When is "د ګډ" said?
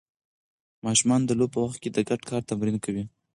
1.91-2.21